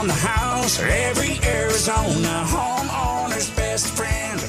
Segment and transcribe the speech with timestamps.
[0.00, 4.40] on the house, every Arizona homeowner's best friend.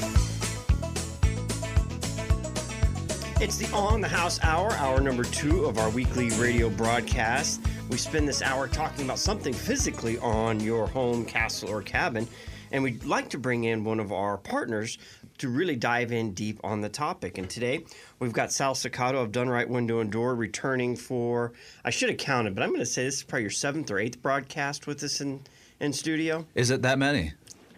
[3.41, 7.59] It's the On the House Hour, hour number two of our weekly radio broadcast.
[7.89, 12.29] We spend this hour talking about something physically on your home, castle, or cabin.
[12.71, 14.99] And we'd like to bring in one of our partners
[15.41, 17.37] to really dive in deep on the topic.
[17.37, 17.83] And today
[18.19, 22.53] we've got Sal Sacato of DunRite Window and Door returning for, I should have counted,
[22.55, 25.19] but I'm going to say this is probably your seventh or eighth broadcast with us
[25.19, 25.41] in,
[25.79, 26.45] in studio.
[26.53, 27.33] Is it that many?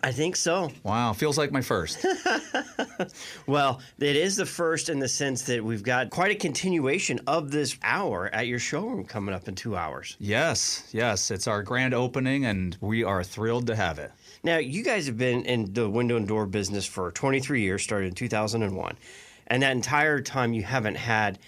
[0.05, 0.69] I think so.
[0.83, 2.05] Wow, feels like my first.
[3.47, 7.51] Well, it is the first in the sense that we've got quite a continuation of
[7.51, 10.15] this hour at your showroom coming up in two hours.
[10.19, 14.11] yes, yes, it's our grand opening, and we are thrilled to have it.
[14.45, 18.07] Now, you guys have been in the window and door business for 23 years, started
[18.07, 18.97] in 2001.
[19.47, 21.39] And that entire time, you haven't had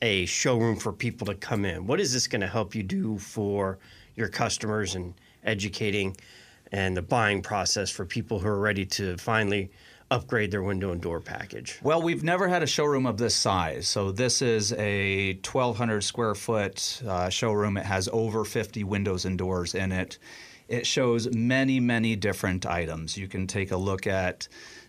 [0.00, 1.88] a showroom for people to come in.
[1.88, 3.80] What is this going to help you do for
[4.14, 6.16] your customers and educating
[6.70, 9.72] and the buying process for people who are ready to finally
[10.12, 11.80] upgrade their window and door package?
[11.82, 13.88] Well, we've never had a showroom of this size.
[13.88, 17.76] So, this is a 1,200 square foot uh, showroom.
[17.76, 20.18] It has over 50 windows and doors in it.
[20.68, 23.16] It shows many, many different items.
[23.16, 24.48] You can take a look at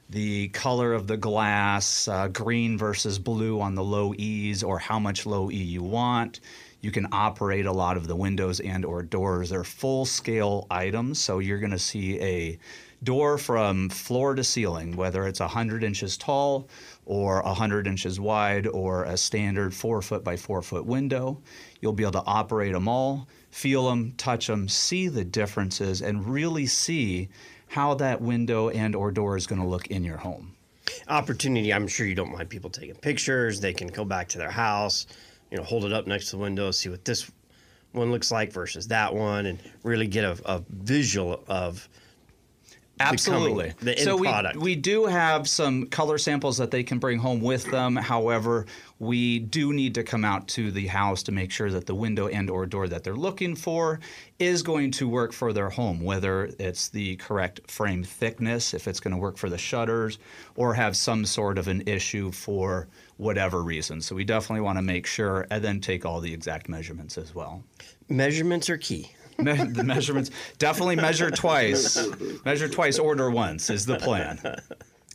[0.10, 5.00] the color of the glass, uh, green versus blue on the low E's, or how
[5.00, 6.40] much low E you want.
[6.82, 9.50] You can operate a lot of the windows and or doors.
[9.50, 12.60] They're full scale items, so you're going to see a
[13.04, 16.70] door from floor to ceiling, whether it's 100 inches tall
[17.06, 21.42] or 100 inches wide or a standard four foot by four foot window.
[21.82, 26.28] You'll be able to operate them all, feel them, touch them, see the differences, and
[26.28, 27.30] really see
[27.68, 30.54] how that window and or door is going to look in your home.
[31.08, 31.74] opportunity.
[31.74, 33.62] I'm sure you don't mind people taking pictures.
[33.62, 35.08] They can go back to their house,
[35.52, 37.32] you know, hold it up next to the window, see what this
[37.94, 41.88] one looks like versus that one, and really get a, a visual of
[43.00, 43.74] Absolutely.
[43.82, 44.58] the end so we, product.
[44.58, 47.96] we do have some color samples that they can bring home with them.
[47.96, 48.66] However,
[49.00, 52.28] we do need to come out to the house to make sure that the window
[52.28, 54.00] and or door that they're looking for
[54.40, 59.00] is going to work for their home, whether it's the correct frame thickness, if it's
[59.00, 60.18] going to work for the shutters,
[60.56, 64.02] or have some sort of an issue for whatever reason.
[64.02, 67.36] So we definitely want to make sure and then take all the exact measurements as
[67.36, 67.64] well.
[68.08, 69.12] measurements are key.
[69.38, 72.08] Me- the measurements definitely measure twice.
[72.46, 74.40] Measure twice, order once is the plan.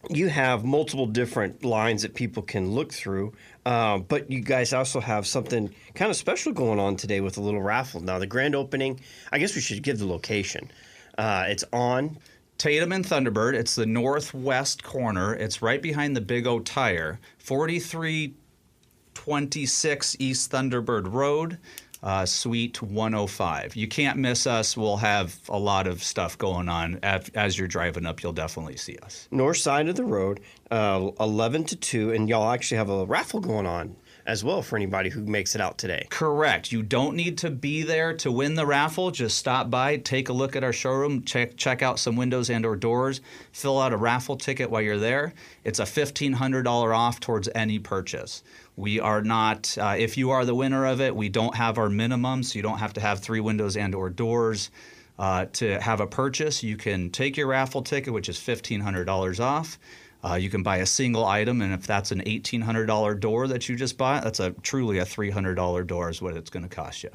[0.08, 3.34] You have multiple different lines that people can look through,
[3.66, 7.42] uh, but you guys also have something kind of special going on today with a
[7.42, 8.00] little raffle.
[8.00, 8.98] Now, the grand opening,
[9.30, 10.70] I guess we should give the location.
[11.18, 12.16] Uh, it's on
[12.56, 13.52] Tatum and Thunderbird.
[13.54, 15.34] It's the northwest corner.
[15.34, 21.58] It's right behind the Big O Tire, 4326 East Thunderbird Road,
[22.02, 23.76] uh, Suite 105.
[23.76, 24.76] You can't miss us.
[24.76, 26.98] We'll have a lot of stuff going on.
[27.02, 29.28] As, as you're driving up, you'll definitely see us.
[29.30, 30.40] north side of the road,
[30.70, 33.96] uh, 11 to 2, and y'all actually have a raffle going on
[34.26, 36.06] as well for anybody who makes it out today.
[36.10, 36.70] Correct.
[36.70, 39.10] You don't need to be there to win the raffle.
[39.10, 42.64] Just stop by, take a look at our showroom, check check out some windows and
[42.64, 43.20] or doors,
[43.52, 45.34] fill out a raffle ticket while you're there.
[45.64, 48.42] It's a $1500 off towards any purchase.
[48.80, 51.90] We are not uh, if you are the winner of it, we don't have our
[51.90, 54.70] minimum, so you don't have to have 3 windows and or doors.
[55.18, 59.78] Uh, to have a purchase, you can take your raffle ticket, which is $1,500 off.
[60.24, 63.76] Uh, you can buy a single item, and if that's an $1,800 door that you
[63.76, 67.10] just bought, that's a truly a $300 door is what it's going to cost you.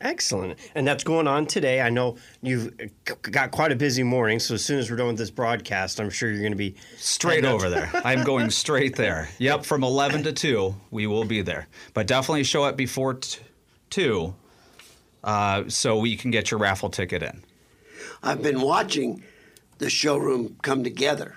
[0.00, 0.58] Excellent.
[0.74, 1.80] And that's going on today.
[1.80, 2.72] I know you've
[3.22, 6.10] got quite a busy morning, so as soon as we're done with this broadcast, I'm
[6.10, 7.90] sure you're going to be Straight over there.
[8.04, 9.28] I'm going straight there.
[9.38, 11.66] Yep, from 11 to 2, we will be there.
[11.94, 13.40] But definitely show up before t-
[13.90, 14.34] 2
[15.24, 17.42] uh, so we can get your raffle ticket in.
[18.22, 19.22] I've been watching
[19.78, 21.36] the showroom come together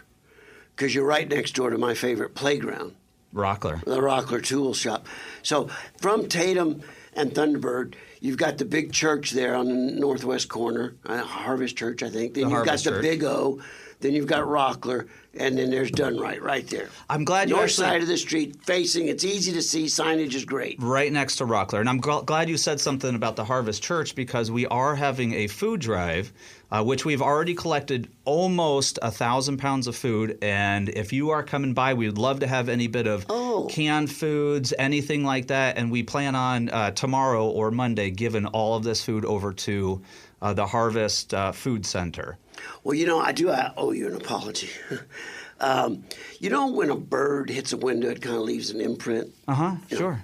[0.76, 2.96] because you're right next door to my favorite playground,
[3.34, 3.84] Rockler.
[3.86, 5.08] the Rockler Tool Shop.
[5.44, 6.82] So from Tatum
[7.14, 12.02] and Thunderbird, you've got the big church there on the northwest corner, uh, Harvest Church,
[12.04, 12.34] I think.
[12.36, 13.02] Then The you've Harvest got the Church.
[13.02, 13.62] Big O.
[14.02, 16.90] Then you've got Rockler, and then there's DunRite right there.
[17.10, 19.08] I'm glad you North actually- side of the street, facing.
[19.08, 19.86] It's easy to see.
[19.86, 20.78] Signage is great.
[20.80, 21.80] right next to Rockler.
[21.80, 25.34] And I'm gl- glad you said something about the Harvest Church because we are having
[25.34, 26.34] a food drive,
[26.72, 30.38] uh, which we've already collected almost a thousand pounds of food.
[30.42, 33.68] And if you are coming by, we'd love to have any bit of Oh.
[33.70, 35.78] canned foods, anything like that.
[35.78, 40.02] And we plan on uh, tomorrow or Monday giving all of this food over to
[40.42, 42.38] uh, the Harvest uh, Food Center.
[42.84, 44.70] Well, you know, I do I owe you an apology.
[45.60, 46.04] um,
[46.40, 49.34] you know, when a bird hits a window, it kind of leaves an imprint.
[49.48, 49.76] Uh huh.
[49.90, 50.22] You know, Sure.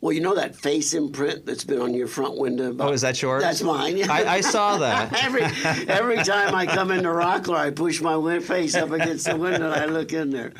[0.00, 2.70] Well, you know that face imprint that's been on your front window.
[2.70, 3.40] About, Oh, is that yours?
[3.40, 4.02] That's mine.
[4.10, 5.12] I, I saw that.
[5.24, 5.42] every
[5.86, 9.80] every time I come into Rockler, I push my face up against the window and
[9.80, 10.52] I look in there.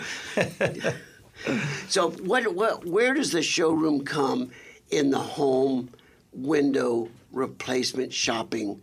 [1.88, 4.52] so, what, what, where does the showroom come
[4.90, 5.90] in the home
[6.32, 8.78] window replacement shopping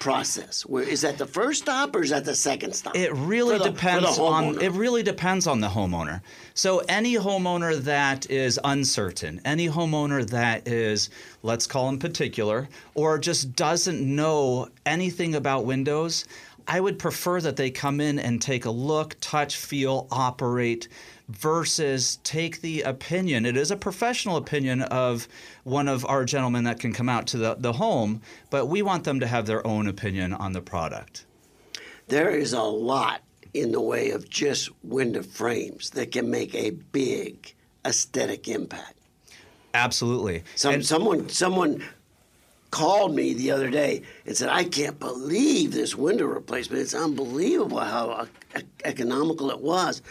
[0.00, 0.62] process?
[0.62, 2.96] Where is that the first stop or is that the second stop?
[2.96, 6.22] It really the- depends on it really depends on the homeowner.
[6.54, 11.10] So any homeowner that is uncertain, any homeowner that is
[11.44, 16.24] let's call him particular or just doesn't know anything about windows,
[16.66, 20.88] I would prefer that they come in and take a look, touch, feel, operate
[21.30, 23.46] versus take the opinion.
[23.46, 25.28] It is a professional opinion of
[25.64, 29.04] one of our gentlemen that can come out to the, the home, but we want
[29.04, 31.24] them to have their own opinion on the product.
[32.08, 33.22] there is a lot
[33.54, 37.54] in the way of just window frames that can make a big
[37.84, 38.94] aesthetic impact.
[39.74, 40.42] Absolutely.
[40.56, 41.84] Some, And- someone someone
[42.72, 46.82] called me the other day and said, "I can't believe this window replacement.
[46.82, 48.26] It's unbelievable how uh,
[48.58, 50.02] e- economical it was."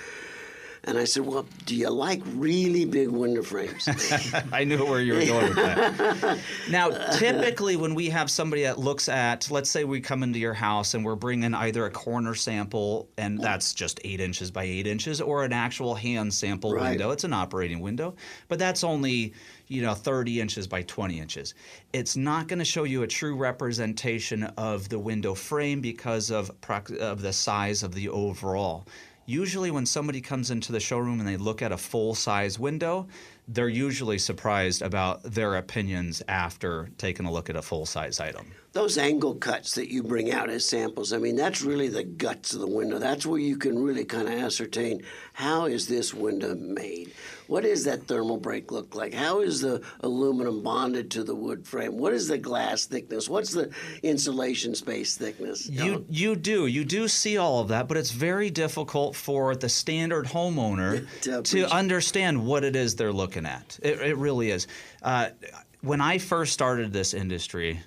[0.85, 3.87] And I said, "Well, do you like really big window frames?"
[4.53, 6.39] I knew where you were going with that.
[6.69, 10.53] now, typically, when we have somebody that looks at, let's say we come into your
[10.53, 14.87] house and we're bringing either a corner sample, and that's just eight inches by eight
[14.87, 16.91] inches, or an actual hand sample Right.
[16.91, 17.11] window.
[17.11, 18.15] It's an operating window,
[18.47, 19.33] but that's only
[19.67, 21.53] you know 30 inches by 20 inches.
[21.93, 26.49] It's not going to show you a true representation of the window frame because of
[26.61, 28.87] prox- of the size of the overall.
[29.29, 33.07] Usually, when somebody comes into the showroom and they look at a full size window,
[33.47, 38.51] they're usually surprised about their opinions after taking a look at a full size item.
[38.71, 42.53] Those angle cuts that you bring out as samples, I mean, that's really the guts
[42.53, 42.99] of the window.
[42.99, 47.11] That's where you can really kind of ascertain how is this window made?
[47.47, 49.11] What does that thermal break look like?
[49.11, 51.97] How is the aluminum bonded to the wood frame?
[51.97, 53.27] What is the glass thickness?
[53.27, 53.71] What's the
[54.03, 55.67] insulation space thickness?
[55.67, 55.83] know?
[55.83, 59.69] You you do you do see all of that, but it's very difficult for the
[59.69, 63.79] standard homeowner To to understand what it is they're looking at.
[63.81, 64.67] It, it really is.
[65.01, 65.29] Uh,
[65.81, 67.79] when I first started this industry,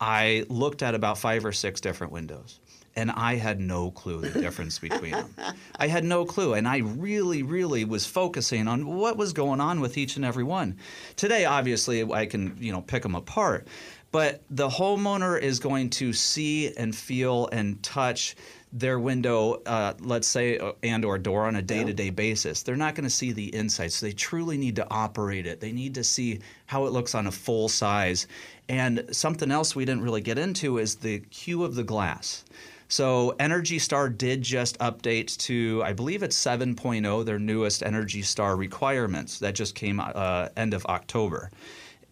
[0.00, 2.60] I looked at about five or six different windows.
[2.96, 5.32] And I had no clue the difference between them.
[5.76, 6.54] I had no clue.
[6.54, 10.42] And I really, really was focusing on what was going on with each and every
[10.42, 10.76] one.
[11.14, 13.68] Today, obviously, I can, you know, pick them apart.
[14.12, 18.34] But the homeowner is going to see and feel and touch
[18.72, 22.62] their window, uh, let's say, uh, and or door on a day-to-day basis.
[22.62, 25.60] They're not going to see the inside, so they truly need to operate it.
[25.60, 28.26] They need to see how it looks on a full size.
[28.68, 32.44] And something else we didn't really get into is the hue of the glass.
[32.88, 38.56] So Energy Star did just update to, I believe it's 7.0, their newest Energy Star
[38.56, 41.50] requirements that just came uh, end of October.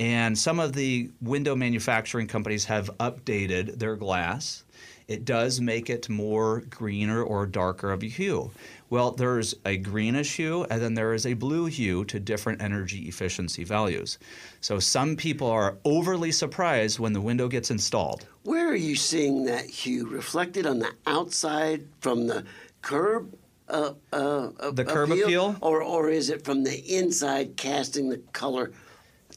[0.00, 4.64] And some of the window manufacturing companies have updated their glass.
[5.08, 8.50] It does make it more greener or darker of a hue.
[8.90, 13.08] Well, there's a greenish hue and then there is a blue hue to different energy
[13.08, 14.18] efficiency values.
[14.60, 18.26] So some people are overly surprised when the window gets installed.
[18.44, 22.44] Where are you seeing that hue reflected on the outside from the
[22.82, 23.34] curb?
[23.68, 25.56] Uh, uh, The curb appeal?
[25.60, 28.72] or or is it from the inside casting the color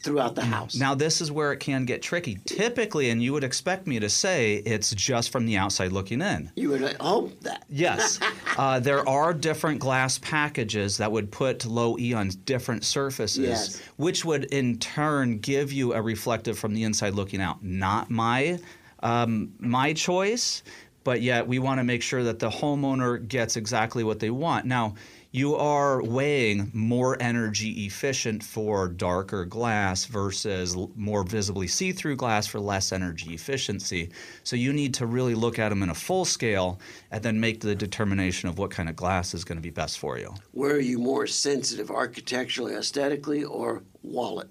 [0.04, 0.76] throughout the house?
[0.76, 2.40] Now, this is where it can get tricky.
[2.46, 6.52] Typically, and you would expect me to say it's just from the outside looking in.
[6.56, 7.64] you would hope that.
[7.70, 8.20] Yes,
[8.58, 13.82] uh, there are different glass packages that would put low E on different surfaces, Yes.
[13.98, 17.64] which would in turn give you a reflective from the inside looking out.
[17.64, 18.60] Not my
[19.04, 20.62] um, my choice,
[21.04, 24.66] but yet we want to make sure that the homeowner gets exactly what they want.
[24.66, 24.94] Now,
[25.32, 32.48] you are weighing more energy efficient for darker glass versus more visibly see through glass
[32.48, 34.12] for less energy efficiency.
[34.44, 36.80] So you need to really look at them in a full scale
[37.12, 40.00] and then make the determination of what kind of glass is going to be best
[40.00, 40.34] for you.
[40.52, 44.50] Where are you more sensitive, architecturally, aesthetically, or wallet?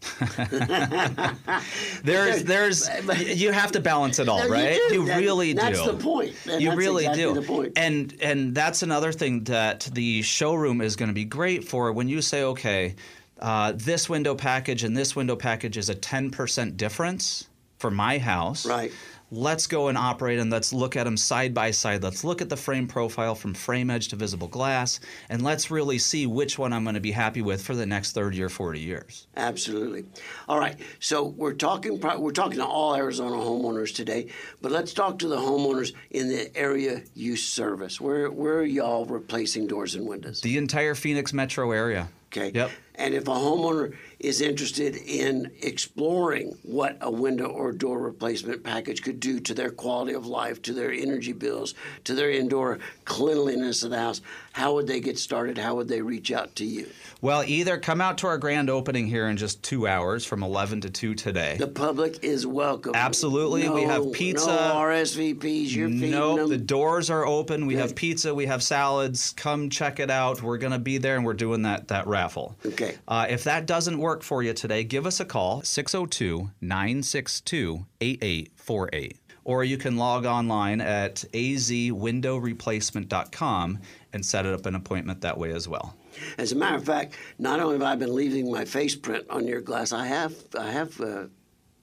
[2.04, 2.88] There's, there's,
[3.18, 4.80] you have to balance it all, No, you right?
[4.90, 5.04] do.
[5.04, 5.60] That- really do.
[5.60, 6.34] that's the point.
[6.48, 7.72] And you that's really exactly do.
[7.76, 12.08] And and that's another thing that the showroom is going to be great for when
[12.08, 12.94] you say, okay,
[13.40, 18.66] uh, this window package and this window package is a 10% difference for my house.
[18.66, 18.92] Right.
[19.30, 22.02] Let's go and operate and let's look at them side by side.
[22.02, 25.98] Let's look at the frame profile from frame edge to visible glass, and let's really
[25.98, 28.80] see which one I'm going to be happy with for the next 30 or 40
[28.80, 29.26] years.
[29.36, 30.06] Absolutely.
[30.48, 30.76] All right.
[31.00, 32.00] So we're talking.
[32.00, 34.28] We're talking to all Arizona homeowners today,
[34.62, 38.00] but let's talk to the homeowners in the area you service.
[38.00, 40.40] Where where are y'all replacing doors and windows?
[40.40, 42.08] The entire Phoenix metro area.
[42.28, 42.50] Okay.
[42.54, 42.70] Yep.
[42.98, 49.02] And if a homeowner is interested in exploring what a window or door replacement package
[49.02, 53.84] could do to their quality of life, to their energy bills, to their indoor cleanliness
[53.84, 54.20] of the house,
[54.52, 55.56] how would they get started?
[55.56, 56.88] How would they reach out to you?
[57.20, 60.80] Well, either come out to our grand opening here in just two hours from 11
[60.80, 61.56] to 2 today.
[61.56, 62.92] The public is welcome.
[62.96, 63.68] Absolutely.
[63.68, 64.46] We have pizza.
[64.46, 65.74] No RSVPs.
[65.74, 66.48] You're feeding Nope, them.
[66.48, 67.66] the doors are open.
[67.66, 69.32] We have pizza, we have salads.
[69.36, 70.42] Come check it out.
[70.42, 72.56] We're going to be there and we're doing that that raffle.
[72.66, 72.87] Okay.
[73.06, 79.16] Uh, if that doesn't work for you today, give us a call 602 962 8848.
[79.44, 83.78] Or you can log online at azwindowreplacement.com
[84.12, 85.94] and set up an appointment that way as well.
[86.36, 89.46] As a matter of fact, not only have I been leaving my face print on
[89.46, 91.24] your glass, I have I have uh,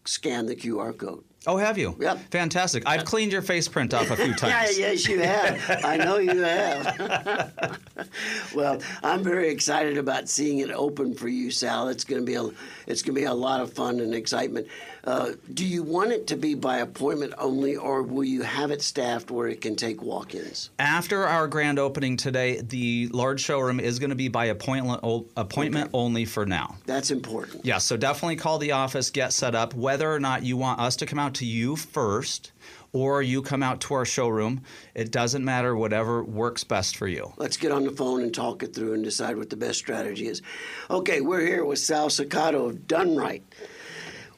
[0.06, 1.24] scanned the QR code.
[1.48, 1.96] Oh, have you?
[2.00, 2.32] Yep.
[2.32, 2.84] Fantastic.
[2.88, 4.80] I've cleaned your face print off a few Yeah, times.
[4.80, 5.82] yes, you have.
[5.86, 7.80] I know you have.
[8.56, 11.90] well, I'm very excited about seeing it open for you, Sal.
[11.90, 12.46] It's going to be a
[12.88, 14.68] it's going to be a lot of fun and excitement.
[15.06, 18.82] Uh, do you want it to be by appointment only, or will you have it
[18.82, 20.72] staffed where it can take walk-ins?
[20.80, 25.02] After our grand opening today, the large showroom is going to be by appointment
[25.38, 26.76] appointment only for now.
[26.86, 27.66] That's important.
[27.66, 29.76] Yeah, so definitely call the office, get set up.
[29.76, 32.52] Whether or not you want us to come out to you first
[32.92, 34.62] or you come out to our showroom,
[34.96, 37.32] it doesn't matter, whatever works best for you.
[37.38, 40.28] Let's get on the phone and talk it through and decide what the best strategy
[40.28, 40.42] is.
[40.90, 43.44] Okay, we're here with Sal Sacato of DunRite.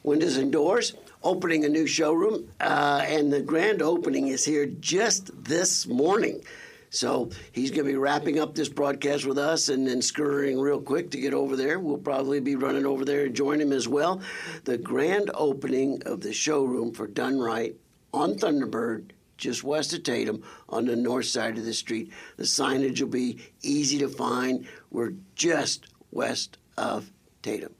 [0.08, 5.30] Windows and Doors, opening a new showroom, uh, and the grand opening is here just
[5.44, 6.42] this morning.
[6.88, 10.80] So he's going to be wrapping up this broadcast with us and then scurrying real
[10.80, 11.78] quick to get over there.
[11.78, 14.22] We'll probably be running over there and join him as well.
[14.64, 17.74] The grand opening of the showroom for DunRite
[18.14, 22.10] on Thunderbird, just west of Tatum, on the north side of the street.
[22.38, 24.66] The signage will be easy to find.
[24.90, 27.12] We're just west of
[27.42, 27.74] Tatum.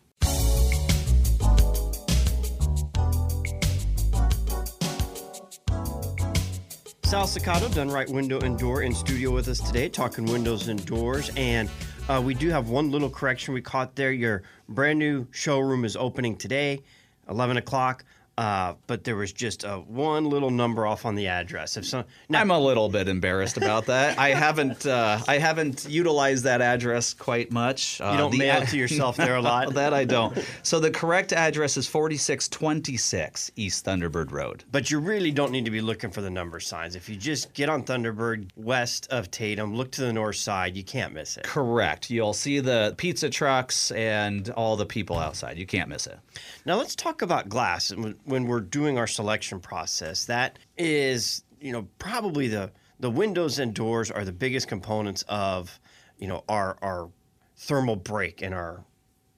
[7.09, 11.31] Sal Sacato, DunRite Window and Door, in studio with us today, talking windows and doors.
[11.39, 11.71] And
[12.07, 14.13] uh, we do have one little correction we caught there.
[14.13, 16.83] Your brand new showroom is opening today,
[17.31, 18.05] 11 o'clock.
[18.39, 21.77] Uh, but there was just uh, one little number off on the address.
[21.77, 24.17] If some, now, I'm a little bit embarrassed about that.
[24.17, 28.01] I haven't uh, I haven't utilized that address quite much.
[28.01, 29.75] Uh, you don't mail a- to yourself there a lot.
[29.75, 30.39] that I don't.
[30.63, 34.65] So the correct address is 4626 East Thunderbird Road.
[34.71, 36.95] But you really don't need to be looking for the number signs.
[36.95, 40.85] If you just get on Thunderbird west of Tatum, look to the north side, you
[40.85, 41.45] can't miss it.
[41.45, 42.09] Correct.
[42.09, 45.59] You'll see the pizza trucks and all the people outside.
[45.59, 46.19] You can't miss it.
[46.65, 50.25] Now let's talk about glass and when- we're doing our selection process.
[50.27, 52.71] That is, you know, probably the
[53.01, 55.79] the windows and doors are the biggest components of,
[56.19, 57.11] you know, our our
[57.57, 58.85] thermal break in our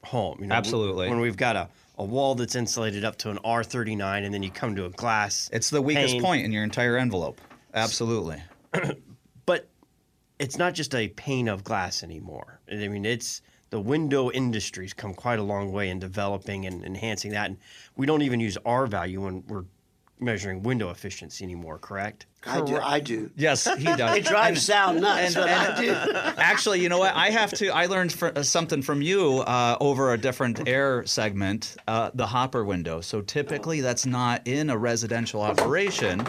[0.04, 0.38] home.
[0.40, 1.08] You know, Absolutely.
[1.08, 1.68] When we've got a,
[1.98, 5.50] a wall that's insulated up to an R39 and then you come to a glass.
[5.52, 6.22] It's the weakest pane.
[6.22, 7.40] point in your entire envelope.
[7.74, 8.42] Absolutely.
[9.46, 9.68] but
[10.38, 12.60] it's not just a pane of glass anymore.
[12.70, 17.30] I mean, it's the window industry's come quite a long way in developing and enhancing
[17.32, 17.46] that.
[17.46, 17.58] And
[17.96, 19.64] we don't even use R value when we're
[20.18, 22.26] measuring window efficiency anymore, correct?
[22.46, 22.76] I do.
[22.78, 23.30] I do.
[23.36, 24.16] Yes, he does.
[24.16, 25.92] It drives Sal nuts, and- but I do.
[26.40, 27.14] Actually, you know what?
[27.14, 27.68] I have to.
[27.68, 32.26] I learned fr- uh, something from you uh, over a different air segment, uh, the
[32.26, 33.02] hopper window.
[33.02, 36.26] So typically, that's not in a residential operation,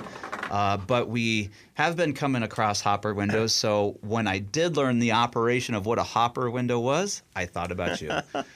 [0.49, 3.55] uh, but we have been coming across hopper windows.
[3.55, 7.71] So when I did learn the operation of what a hopper window was, I thought
[7.71, 8.11] about you.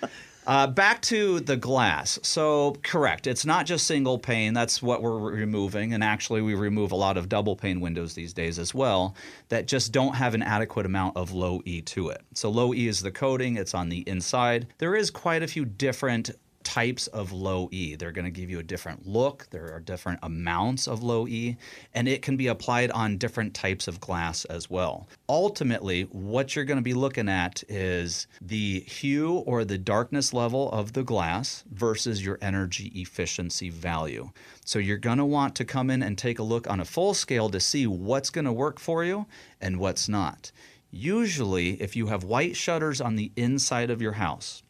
[0.47, 2.19] Uh, back to the glass.
[2.21, 3.25] So, correct.
[3.25, 4.53] It's not just single pane.
[4.53, 5.93] That's what we're removing.
[5.93, 9.15] And actually, we remove a lot of double pane windows these days as well
[9.49, 12.21] that just don't have an adequate amount of low E to it.
[12.33, 14.67] So, low E is the coating, it's on the inside.
[14.77, 16.31] There is quite a few different
[16.65, 17.95] types of low E.
[17.95, 19.47] They're going to give you a different look.
[19.51, 21.55] There are different amounts of low E,
[21.93, 25.07] and it can be applied on different types of glass as well.
[25.29, 30.69] Ultimately, what you're going to be looking at is the hue or the darkness level
[30.71, 34.31] of the glass versus your energy efficiency value.
[34.65, 37.13] So you're going to want to come in and take a look on a full
[37.13, 39.27] scale to see what's going to work for you
[39.61, 40.51] and what's not.
[40.91, 44.63] Usually, if you have white shutters on the inside of your house,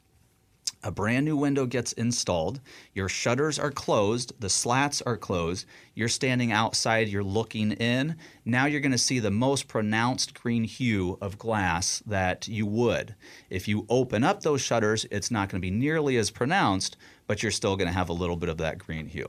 [0.86, 2.62] a brand new window gets installed,
[2.94, 5.66] your shutters are closed, the slats are closed,
[5.96, 8.16] you're standing outside, you're looking in.
[8.46, 13.16] Now you're going to see the most pronounced green hue of glass that you would.
[13.50, 17.42] If you open up those shutters, it's not going to be nearly as pronounced, but
[17.42, 19.28] you're still going to have a little bit of that green hue.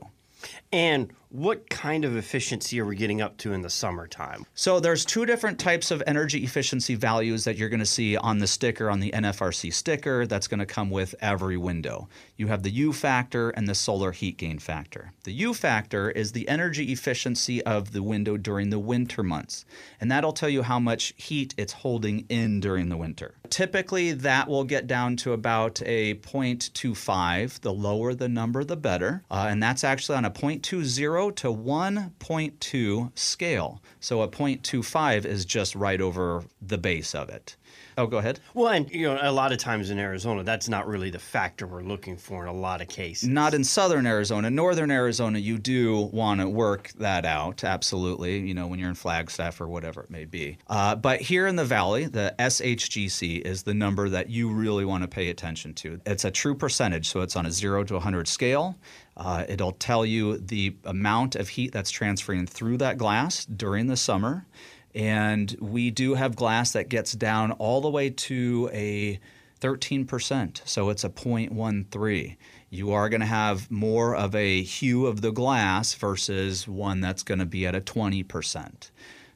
[0.71, 4.45] And what kind of efficiency are we getting up to in the summertime?
[4.55, 8.39] So there's two different types of energy efficiency values that you're going to see on
[8.39, 12.07] the sticker on the NFRC sticker that's going to come with every window.
[12.37, 15.11] You have the U factor and the solar heat gain factor.
[15.23, 19.65] The U factor is the energy efficiency of the window during the winter months,
[19.99, 23.35] and that'll tell you how much heat it's holding in during the winter.
[23.49, 27.61] Typically that will get down to about a 0.25.
[27.61, 33.17] The lower the number the better, uh, and that's actually on a 0.20 to 1.2
[33.17, 33.81] scale.
[33.99, 37.55] So a 0.25 is just right over the base of it.
[37.97, 38.39] Oh, go ahead.
[38.53, 41.65] Well, and you know, a lot of times in Arizona, that's not really the factor
[41.65, 43.27] we're looking for in a lot of cases.
[43.27, 44.51] Not in southern Arizona.
[44.51, 48.95] Northern Arizona, you do want to work that out, absolutely, you know, when you're in
[48.95, 50.59] Flagstaff or whatever it may be.
[50.67, 55.01] Uh, but here in the valley, the SHGC is the number that you really want
[55.01, 55.99] to pay attention to.
[56.05, 58.77] It's a true percentage, so it's on a 0 to 100 scale.
[59.17, 63.97] Uh, it'll tell you the amount of heat that's transferring through that glass during the
[63.97, 64.45] summer.
[64.93, 69.19] And we do have glass that gets down all the way to a
[69.59, 70.61] 13%.
[70.65, 72.37] So it's a 0.13.
[72.69, 77.23] You are going to have more of a hue of the glass versus one that's
[77.23, 78.91] going to be at a 20%.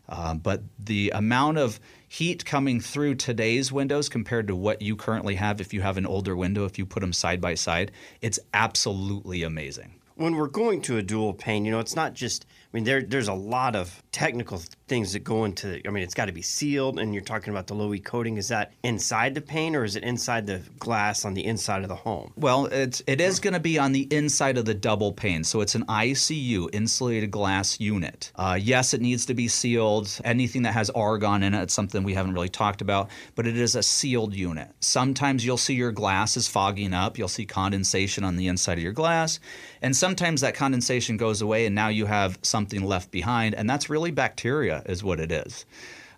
[0.08, 1.80] Uh, but the amount of
[2.12, 6.06] heat coming through today's windows compared to what you currently have, if you have an
[6.06, 7.90] older window, if you put them side by side,
[8.20, 9.94] it's absolutely amazing.
[10.16, 13.02] When we're going to a dual pane, you know, it's not just I mean, there
[13.02, 15.82] there's a lot of technical things that go into.
[15.86, 18.38] I mean, it's got to be sealed, and you're talking about the low E coating.
[18.38, 21.90] Is that inside the pane, or is it inside the glass on the inside of
[21.90, 22.32] the home?
[22.38, 25.60] Well, it's it is going to be on the inside of the double pane, so
[25.60, 28.32] it's an ICU insulated glass unit.
[28.36, 30.18] Uh, yes, it needs to be sealed.
[30.24, 33.58] Anything that has argon in it, it's something we haven't really talked about, but it
[33.58, 34.70] is a sealed unit.
[34.80, 37.18] Sometimes you'll see your glass is fogging up.
[37.18, 39.42] You'll see condensation on the inside of your glass,
[39.82, 43.68] and sometimes that condensation goes away, and now you have some something left behind, and
[43.70, 45.66] that's really bacteria, is what it is.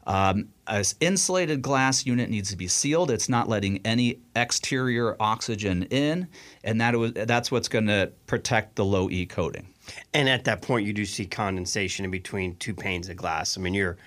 [0.06, 3.10] Um, an insulated glass unit needs to be sealed.
[3.10, 6.28] It's not letting any exterior oxygen in,
[6.66, 9.68] and that was, that's what's going to protect the low E coating.
[10.14, 13.58] And at that point, you do see condensation in between two panes of glass.
[13.58, 13.98] I mean, your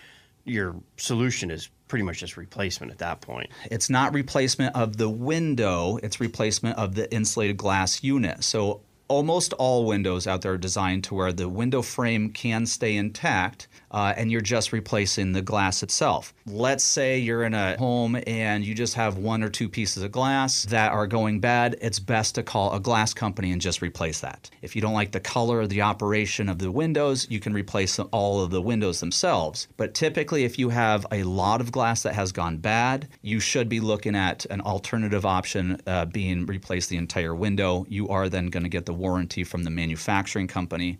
[0.44, 3.50] your solution is pretty much just replacement at that point.
[3.70, 8.44] It's not replacement of the window; it's replacement of the insulated glass unit.
[8.44, 12.96] So almost all windows out there are designed to where the window frame can stay
[12.96, 16.34] intact uh, and you're just replacing the glass itself.
[16.46, 20.12] Let's say you're in a home and you just have one or two pieces of
[20.12, 21.76] glass that are going bad.
[21.80, 24.50] It's best to call a glass company and just replace that.
[24.60, 27.98] If you don't like the color or the operation of the windows, you can replace
[27.98, 29.68] all of the windows themselves.
[29.76, 33.68] But typically, if you have a lot of glass that has gone bad, you should
[33.68, 37.86] be looking at an alternative option uh, being replace the entire window.
[37.88, 40.98] You are then going to get the warranty from the manufacturing company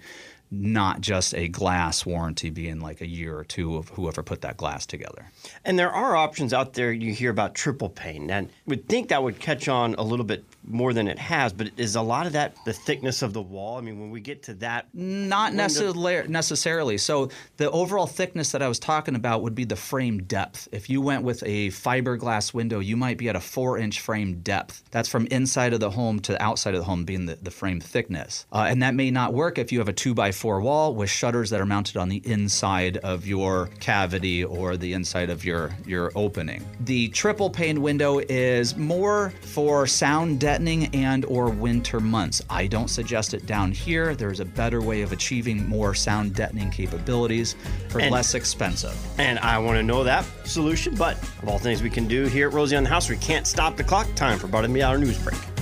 [0.50, 4.56] not just a glass warranty being like a year or two of whoever put that
[4.56, 5.30] glass together.
[5.64, 8.30] And there are options out there you hear about triple pane.
[8.30, 11.70] And would think that would catch on a little bit more than it has, but
[11.76, 13.78] is a lot of that the thickness of the wall?
[13.78, 16.28] I mean, when we get to that, not necessarily.
[16.28, 16.98] Necessarily.
[16.98, 20.68] So the overall thickness that I was talking about would be the frame depth.
[20.72, 24.82] If you went with a fiberglass window, you might be at a four-inch frame depth.
[24.90, 27.80] That's from inside of the home to outside of the home, being the, the frame
[27.80, 28.46] thickness.
[28.52, 31.10] Uh, and that may not work if you have a two by four wall with
[31.10, 35.70] shutters that are mounted on the inside of your cavity or the inside of your
[35.86, 36.64] your opening.
[36.80, 42.42] The triple pane window is more for sound deadening and or winter months.
[42.50, 44.14] I don't suggest it down here.
[44.14, 47.56] There's a better way of achieving more sound deadening capabilities
[47.88, 48.96] for and, less expensive.
[49.18, 52.48] And I want to know that solution, but of all things we can do here
[52.48, 54.06] at Rosie on the House, we can't stop the clock.
[54.14, 55.55] Time for of the hour news break.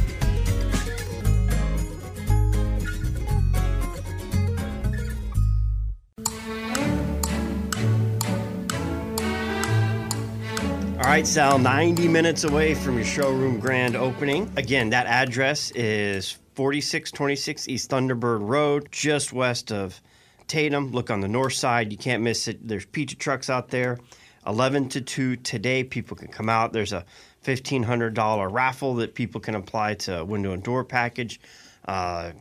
[11.14, 14.50] Right, Sal, 90 minutes away from your showroom grand opening.
[14.56, 20.02] Again, that address is 4626 East Thunderbird Road, just west of
[20.48, 20.90] Tatum.
[20.90, 21.92] Look on the north side.
[21.92, 22.66] You can't miss it.
[22.66, 24.00] There's pizza trucks out there.
[24.44, 25.84] 11 to 2 today.
[25.84, 26.72] People can come out.
[26.72, 27.04] There's a
[27.44, 31.40] $1,500 raffle that people can apply to window and door package.
[31.84, 32.32] Uh,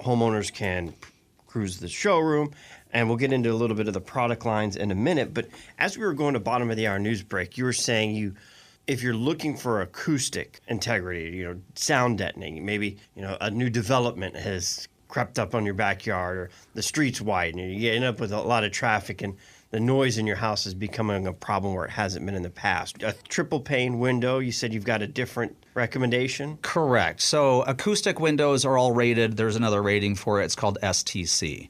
[0.00, 0.94] homeowners can
[1.46, 2.50] cruise the showroom
[2.96, 5.34] and we'll get into a little bit of the product lines in a minute.
[5.34, 8.14] But as we were going to bottom of the hour news break, you were saying
[8.14, 8.34] you,
[8.86, 13.68] if you're looking for acoustic integrity, you know, sound deadening, maybe you know a new
[13.68, 18.18] development has crept up on your backyard, or the streets widen, and you end up
[18.18, 19.36] with a lot of traffic, and
[19.72, 22.48] the noise in your house is becoming a problem where it hasn't been in the
[22.48, 23.02] past.
[23.02, 26.58] A triple pane window, you said you've got a different recommendation?
[26.62, 27.20] Correct.
[27.20, 29.36] So acoustic windows are all rated.
[29.36, 30.46] There's another rating for it.
[30.46, 31.68] It's called STC.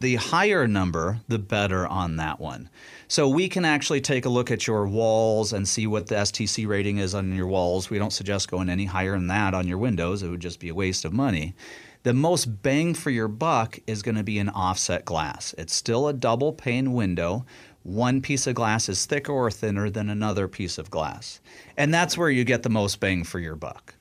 [0.00, 2.68] The higher number, the better on that one.
[3.08, 6.66] So we can actually take a look at your walls and see what the STC
[6.66, 7.88] rating is on your walls.
[7.88, 10.22] We don't suggest going any higher than that on your windows.
[10.22, 11.54] It would just be a waste of money.
[12.02, 15.54] The most bang for your buck is going to be an offset glass.
[15.56, 17.46] It's still a double pane window.
[17.82, 21.40] One piece of glass is thicker or thinner than another piece of glass.
[21.76, 23.94] And that's where you get the most bang for your buck.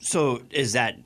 [0.00, 0.96] So is that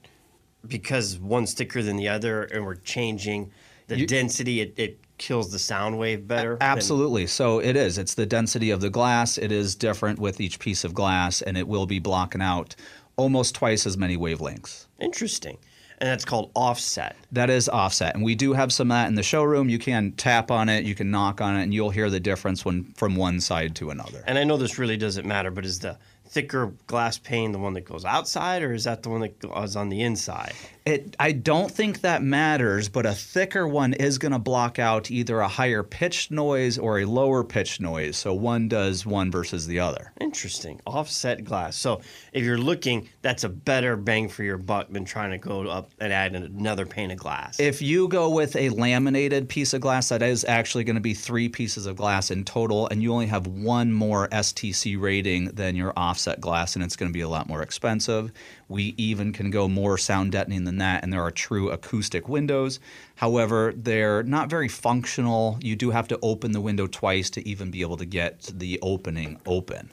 [0.67, 3.51] because one's thicker than the other and we're changing
[3.95, 6.57] the You- density, it, it kills the sound wave better?
[6.57, 7.27] than- Absolutely.
[7.27, 7.99] So it is.
[7.99, 9.39] It's the density of the glass.
[9.39, 12.75] It is different with each piece of glass, and it will be blocking out
[13.17, 14.87] almost twice as many wavelengths.
[15.01, 15.59] Interesting.
[15.99, 17.15] And that's called offset.
[17.31, 19.69] That is offset, and we do have some of that in the showroom.
[19.69, 22.65] You can tap on it, you can knock on it, and you'll hear the difference
[22.65, 24.25] when from one side to another.
[24.27, 27.75] And I know this really doesn't matter, but is the thicker glass pane the one
[27.75, 30.55] that goes outside or is that the one that goes on the inside?
[30.85, 35.11] It, I don't think that matters, but a thicker one is going to block out
[35.11, 38.17] either a higher pitched noise or a lower pitched noise.
[38.17, 40.13] So one does one versus the other.
[40.21, 40.81] Interesting.
[40.87, 41.77] Offset glass.
[41.77, 42.01] So
[42.33, 45.91] if you're looking, that's a better bang for your buck than trying to go up
[46.01, 47.61] and add another pane of glass.
[47.61, 51.15] If you go with a laminated piece of glass, that is actually going to be
[51.15, 55.77] three pieces of glass in total, and you only have one more STC rating than
[55.77, 58.33] your offset glass, and it's going to be a lot more expensive.
[58.73, 62.81] We even can go more sound deadening than that, and there are true acoustic windows.
[63.17, 65.59] However, they're not very functional.
[65.61, 68.79] You do have to open the window twice to even be able to get the
[68.81, 69.93] opening open.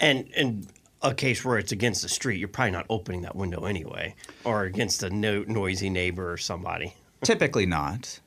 [0.00, 0.66] And in
[1.00, 4.64] a case where it's against the street, you're probably not opening that window anyway, or
[4.64, 6.94] against a no- noisy neighbor or somebody.
[7.22, 8.18] Typically not.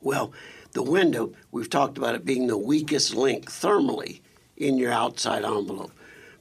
[0.00, 0.32] Well,
[0.72, 4.20] the window, we've talked about it being the weakest link thermally
[4.56, 5.92] in your outside envelope.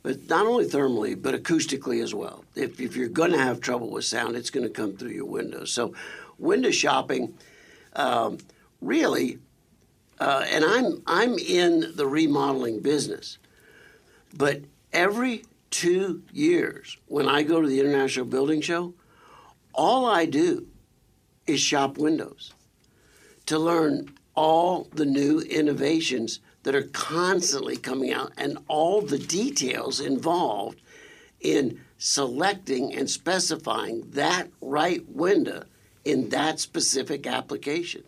[0.02, 2.46] But not only thermally, but acoustically as well.
[2.56, 5.26] If, if you're going to have trouble with sound, it's going to come through your
[5.26, 5.72] windows.
[5.72, 5.94] So,
[6.38, 7.34] window shopping,
[7.96, 8.38] um,
[8.82, 9.40] really,
[10.20, 13.38] uh, and I'm I'm in the remodeling business,
[14.34, 18.94] but every two years when I go to the International Building Show,
[19.74, 20.68] all I do
[21.48, 22.54] is shop windows
[23.46, 30.00] to learn all the new innovations that are constantly coming out and all the details
[30.00, 30.80] involved
[31.42, 35.64] in selecting and specifying that right window
[36.06, 38.04] in that specific application.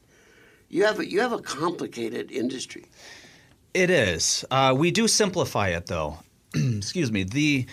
[0.69, 2.86] You have a, you have a complicated industry.
[3.74, 4.45] It is.
[4.52, 6.19] Uh, we do simplify it, though.
[6.54, 7.24] Excuse me.
[7.24, 7.65] The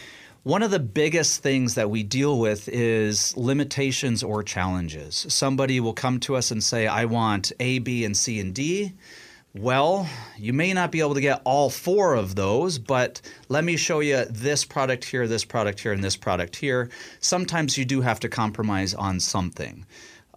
[0.44, 5.26] one of the biggest things that we deal with is limitations or challenges.
[5.28, 8.94] Somebody will come to us and say, "I want A, B, and C and D."
[9.58, 13.76] Well, you may not be able to get all four of those, but let me
[13.76, 16.90] show you this product here, this product here, and this product here.
[17.18, 19.84] Sometimes you do have to compromise on something.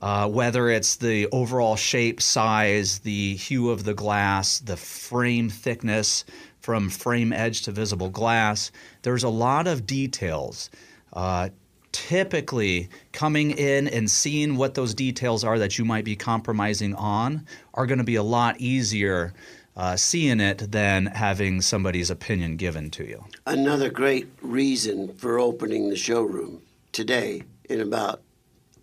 [0.01, 6.25] Uh, whether it's the overall shape, size, the hue of the glass, the frame thickness
[6.59, 8.71] from frame edge to visible glass,
[9.03, 10.71] there's a lot of details.
[11.13, 11.49] Uh,
[11.91, 17.45] typically, coming in and seeing what those details are that you might be compromising on
[17.73, 19.33] are going to be a lot easier
[19.75, 23.25] uh, seeing it than having somebody's opinion given to you.
[23.45, 28.21] Another great reason for opening the showroom today in about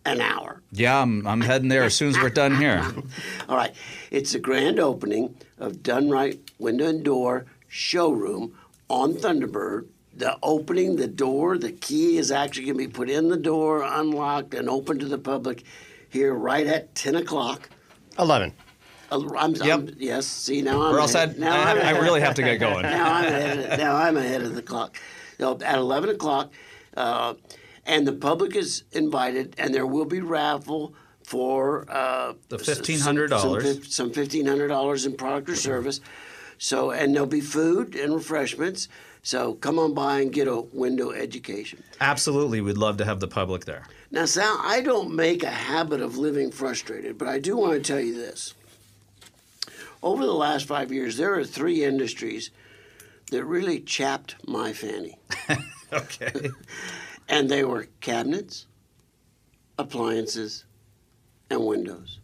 [0.05, 0.63] an hour.
[0.73, 2.85] Yeah, I'm, I'm heading there as soon as we're done here.
[3.49, 3.75] All right.
[4.11, 8.57] It's the grand opening of DunRite Window and Door Showroom
[8.89, 9.87] on Thunderbird.
[10.19, 13.83] The opening, the door, the key is actually going to be put in the door,
[13.85, 15.63] unlocked, and open to the public
[16.09, 17.71] here right at 10 o'clock.
[18.19, 18.53] 11.
[19.13, 19.63] Uh, I'm, Yep.
[19.65, 21.31] I'm- yes, see, now I'm Or else ahead.
[21.31, 22.83] I'd, now I, I'm I really have to get going.
[22.83, 23.79] now I'm ahead.
[23.79, 24.97] Now I'm ahead of the clock.
[25.39, 26.53] So at 11 o'clock,
[26.97, 27.35] uh,
[27.87, 33.63] and the public is invited, and there will be raffle for uh, The some- $1,500.
[33.63, 36.01] Some, some fifteen hundred dollars in product or service.
[36.59, 38.89] So and there'll be food and refreshments.
[39.23, 41.83] So come on by and get a window education.
[42.01, 43.87] Absolutely, we'd love to have the public there.
[44.11, 47.81] Now, Sal, I don't make a habit of living frustrated, but I do want to
[47.81, 48.55] tell you this.
[50.03, 52.51] Over the last five years, there are three industries
[53.31, 55.19] that really chapped my fanny,
[55.93, 56.51] Okay.
[57.29, 58.67] and they were cabinets,
[59.79, 60.65] appliances,
[61.51, 62.21] and windows.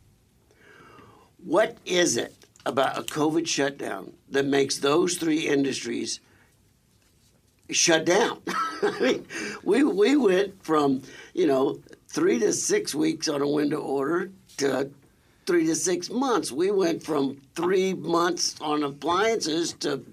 [1.42, 6.20] What is it about a COVID shutdown that makes those three industries
[7.70, 8.40] shut down?
[8.82, 9.26] I mean,
[9.62, 14.90] we, we went from, you know, three to six weeks on a window order to
[15.46, 16.52] three to six months.
[16.52, 20.04] We went from three months on appliances to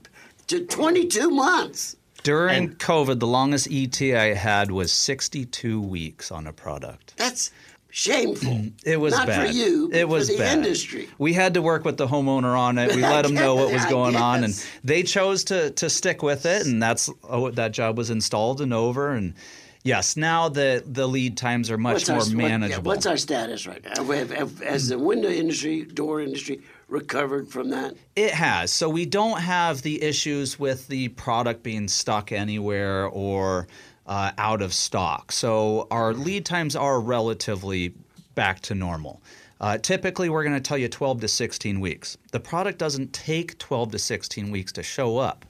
[0.48, 1.96] to 22 months.
[2.24, 7.14] During And- COVID, the longest ETA I had was 62 weeks on a product.
[7.16, 7.52] That's
[7.92, 8.52] shameful.
[8.54, 9.48] Mm, it was not bad.
[9.50, 10.58] for you, but It was for the bad.
[10.58, 11.10] industry.
[11.18, 12.96] We had to work with the homeowner on it.
[12.96, 16.46] We let them know what was going on, and they chose to to stick with
[16.46, 16.66] it.
[16.66, 19.12] And that's oh, that job was installed and over.
[19.12, 19.34] And
[19.84, 22.90] yes, now the the lead times are much our, more what- yeah, manageable.
[22.90, 24.04] what's our status right now?
[24.04, 27.94] Have, have, has the window industry, door industry recovered from that?
[28.16, 28.72] It has.
[28.72, 33.68] So we don't have the issues with the product being stuck anywhere or
[34.12, 35.32] uh, out of stock.
[35.32, 37.94] So our lead times are relatively
[38.36, 39.22] back to normal.
[39.62, 42.18] Uh, typically, we're going to tell you 12 to 16 weeks.
[42.34, 45.46] The product doesn't take 12 to 16 weeks to show up.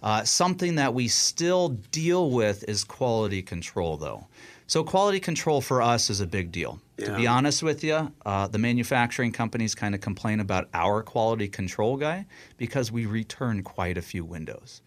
[0.00, 4.28] Uh, something that we still deal with is quality control, though.
[4.68, 6.78] So, quality control for us is a big deal.
[6.98, 11.48] To be honest with you, uh, the manufacturing companies kind of complain about our quality
[11.48, 14.80] control guy because we return quite a few windows.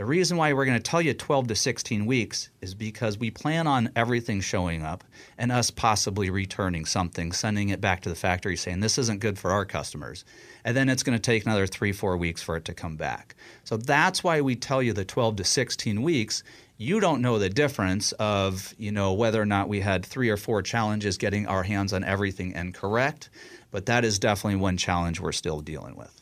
[0.00, 3.30] The reason why we're going to tell you 12 to 16 weeks is because we
[3.30, 5.04] plan on everything showing up
[5.36, 9.38] and us possibly returning something, sending it back to the factory saying this isn't good
[9.38, 10.24] for our customers.
[10.64, 13.34] And then it's going to take another three, four weeks for it to come back.
[13.64, 16.42] So that's why we tell you the 12 to 16 weeks
[16.78, 20.38] you don't know the difference of you know whether or not we had three or
[20.38, 23.28] four challenges getting our hands on everything and correct
[23.70, 26.19] but that is definitely one challenge we're still dealing with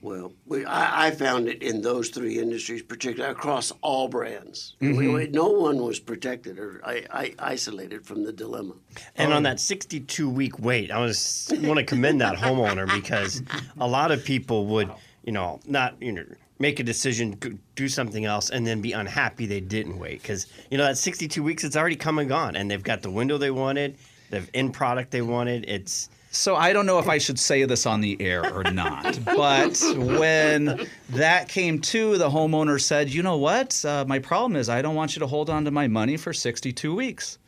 [0.00, 4.76] Well, we, I, I found it in those three industries, particularly across all brands.
[4.80, 5.12] Mm-hmm.
[5.12, 8.74] We- no one was protected or I, I isolated from the dilemma.
[9.16, 13.42] And on that 62 week wait, I was want to commend that homeowner because
[13.80, 14.90] a lot of people would,
[15.24, 16.24] you know, not you know
[16.60, 20.78] make a decision, do something else, and then be unhappy they didn't wait because you
[20.78, 23.50] know that 62 weeks it's already come and gone, and they've got the window they
[23.50, 23.96] wanted,
[24.30, 25.64] the end product they wanted.
[25.68, 29.18] It's so i don't know if i should say this on the air or not
[29.24, 34.68] but when that came to the homeowner said you know what uh, my problem is
[34.68, 37.38] i don't want you to hold on to my money for 62 weeks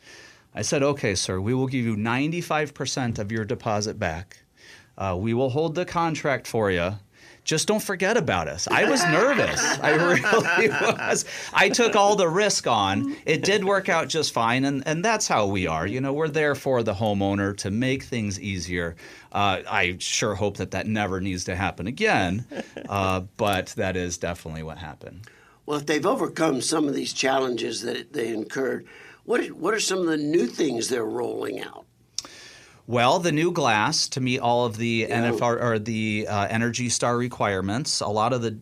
[0.53, 4.39] I said, okay, sir, we will give you 95% of your deposit back.
[4.97, 6.95] Uh, we will hold the contract for you.
[7.43, 8.67] Just don't forget about us.
[8.67, 9.61] I was nervous.
[9.79, 11.25] I really was.
[11.53, 13.15] I took all the risk on.
[13.25, 15.87] It did work out just fine, and, and that's how we are.
[15.87, 18.95] You know, we're there for the homeowner to make things easier.
[19.31, 22.45] Uh, I sure hope that that never needs to happen again,
[22.87, 25.27] uh, but that is definitely what happened.
[25.65, 28.85] Well, if they've overcome some of these challenges that they incurred,
[29.23, 31.85] what what are some of the new things they're rolling out?
[32.87, 35.21] Well, the new glass to meet all of the Yeah.
[35.31, 38.01] NFR or the uh, Energy Star requirements.
[38.01, 38.57] A lot of the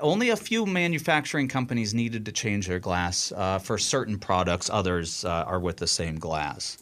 [0.00, 4.70] only a few manufacturing companies needed to change their glass uh, for certain products.
[4.70, 6.78] Others uh, are with the same glass.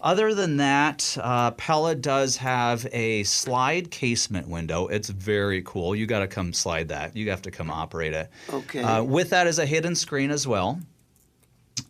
[0.00, 4.86] Other than that, uh, Pella does have a slide casement window.
[4.88, 5.96] It's very cool.
[5.96, 7.16] You got to come slide that.
[7.16, 8.28] You have to come operate it.
[8.52, 8.82] Okay.
[8.82, 10.78] Uh, with that is a hidden screen as well.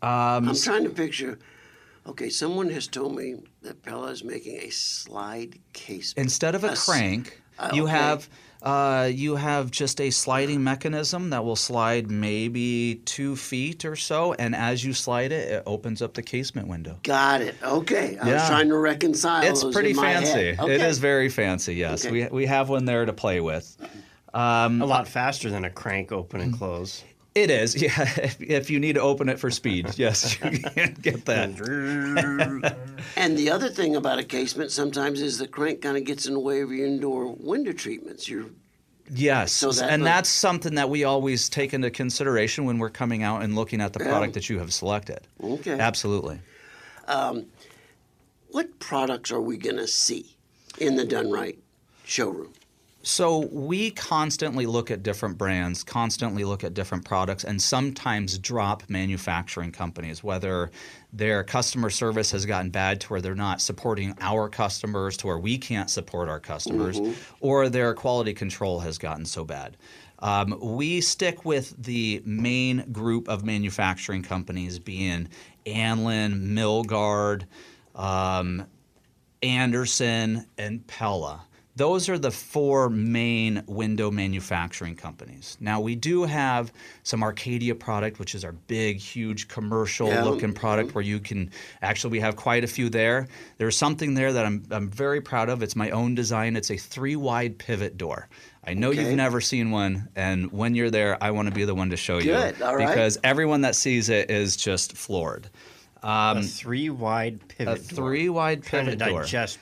[0.00, 1.38] Um, I'm trying to picture.
[2.07, 6.12] Okay, someone has told me that Pella is making a slide case.
[6.17, 7.93] Instead of a crank, uh, you okay.
[7.93, 8.29] have
[8.62, 14.35] uh, you have just a sliding mechanism that will slide maybe two feet or so,
[14.35, 16.99] and as you slide it, it opens up the casement window.
[17.03, 17.55] Got it.
[17.62, 18.49] Okay, I was Yeah.
[18.49, 19.43] trying to reconcile.
[19.43, 20.25] It's those pretty in my head.
[20.25, 20.49] fancy.
[20.51, 20.87] It Okay.
[20.88, 21.75] is very fancy.
[21.75, 22.12] Yes, Okay.
[22.12, 23.77] we we have one there to play with.
[24.35, 27.03] a lot faster than a crank open and close.
[27.35, 28.03] It is, yeah.
[28.16, 32.77] If, if you need to open it for speed, yes, you can get that.
[33.16, 36.35] And the other thing about a casement sometimes is the crank kind of gets in
[36.35, 38.29] the way of your indoor window treatments.
[38.29, 38.47] You're
[39.11, 42.88] Yes, So that- and but- that's something that we always take into consideration when we're
[42.90, 44.11] coming out and looking at the Yeah.
[44.11, 45.20] product that you have selected.
[45.42, 45.73] okay.
[45.79, 46.40] Absolutely.
[47.07, 47.47] Um,
[48.51, 50.35] what products are we going to see
[50.79, 51.59] in the DunRite
[52.05, 52.53] showroom?
[53.07, 58.83] So we constantly look at different brands, constantly look at different products, and sometimes drop
[58.88, 60.71] manufacturing companies, whether
[61.12, 65.38] their customer service has gotten bad to where they're not supporting our customers to where
[65.38, 66.99] we can't support our customers,
[67.40, 69.77] or their quality control has gotten so bad.
[70.21, 75.29] Um, we stick with the main group of manufacturing companies being
[75.67, 77.45] Anlin, Milgard,
[77.95, 78.64] um,
[79.43, 81.43] Andersen, and Pella.
[81.77, 85.57] Those are the four main window manufacturing companies.
[85.61, 90.23] Now, we do have some Arcadia product, which is our big, huge commercial Yeah.
[90.23, 91.51] looking product where you can
[91.83, 93.27] actually, we have quite a few there.
[93.59, 95.65] There's something there that I'm, I'm very proud of.
[95.65, 96.55] It's my own design.
[96.55, 98.29] It's a three wide pivot door.
[98.65, 99.03] I know Okay.
[99.05, 101.97] you've never seen one, and when you're there, I want to be the one to
[101.99, 102.89] show Good, you all right.
[102.89, 105.51] because everyone that sees it is just floored.
[106.05, 107.69] A three wide pivot.
[107.69, 109.23] Um, a three wide pivot door.
[109.23, 109.59] digest.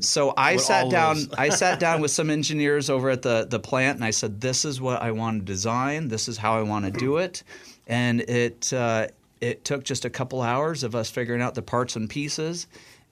[0.00, 1.18] So I sat down.
[1.36, 4.64] I sat down with some engineers over at the the plant, and I said, "This
[4.64, 6.08] is what I want to design.
[6.08, 7.42] This is how I want to do it."
[7.86, 9.08] And it uh,
[9.40, 12.66] it took just a couple hours of us figuring out the parts and pieces,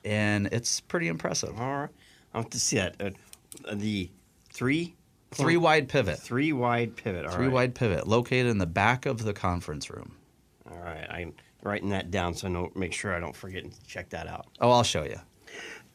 [0.05, 1.59] and it's pretty impressive.
[1.61, 1.91] All right,
[2.35, 2.97] I have to see that.
[3.01, 3.11] Uh,
[3.75, 4.11] the
[4.51, 4.95] three
[5.33, 6.19] Three wide pivot.
[6.19, 7.25] three wide pivot.
[7.25, 7.55] All Three right.
[7.55, 10.15] wide pivot located in the back of the conference room.
[10.71, 13.73] All right, I'm writing that down so I know, make sure I don't forget and
[13.87, 14.47] check that out.
[14.61, 15.21] Oh, I'll show you.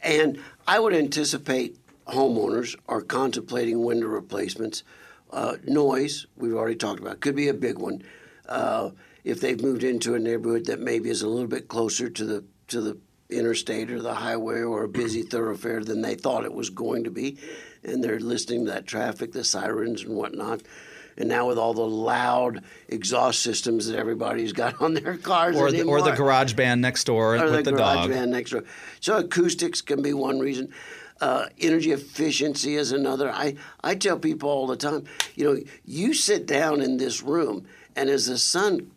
[0.01, 1.77] And I would anticipate
[2.07, 4.83] homeowners are contemplating window replacements.
[5.31, 8.01] Uh, noise, we've already talked about, could be a big one.
[8.47, 8.91] Uh,
[9.23, 12.43] if they've moved into a neighborhood that maybe is a little bit closer to the
[12.67, 12.97] to the
[13.29, 17.11] interstate or the highway or a busy thoroughfare than they thought it was going to
[17.11, 17.37] be,
[17.83, 20.61] and they're listening to that traffic, the sirens and whatnot.
[21.17, 25.71] And now with all the loud exhaust systems that everybody's got on their cars, Or
[25.71, 28.09] the, or the garage band next door or with the, the, garage dog.
[28.09, 28.63] band next door.
[28.99, 30.71] So acoustics can be one reason.
[31.19, 33.31] Uh, energy efficiency is another.
[33.31, 37.65] I, I tell people all the time, you know, you sit down in this room,
[37.95, 38.91] and as the sun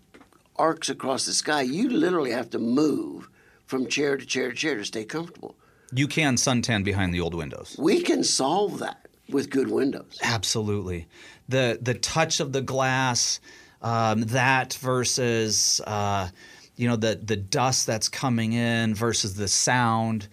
[0.57, 3.31] arcs across the sky, you literally have to move
[3.65, 5.57] from chair to chair to chair to stay comfortable.
[5.95, 7.77] You can suntan behind the old windows.
[7.79, 10.19] We can solve that with good windows.
[10.23, 11.07] Absolutely.
[11.49, 13.41] The the touch of the glass,
[13.83, 16.29] um, that versus uh,
[16.77, 20.29] you know the the dust that's coming in versus the sound.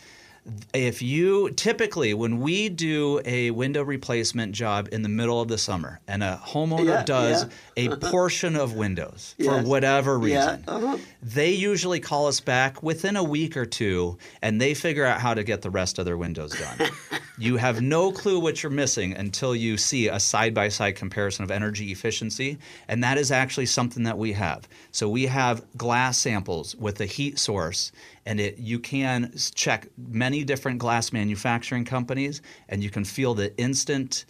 [0.73, 5.57] If you typically when we do a window replacement job in the middle of the
[5.57, 7.91] summer and a homeowner Yeah, does yeah.
[7.91, 9.65] a portion of windows for Yes.
[9.65, 10.97] whatever Yeah, reason, uh-huh.
[11.21, 15.33] they usually call us back within a week or two and they figure out how
[15.33, 16.89] to get the rest of their windows done.
[17.38, 21.43] you have no clue what you're missing until you see a side by side comparison
[21.43, 22.57] of energy efficiency.
[22.88, 24.67] And that is actually something that we have.
[24.91, 27.91] So we have glass samples with a heat source.
[28.28, 33.58] And it, you can check many different glass manufacturing companies, and you can feel the
[33.58, 34.26] instant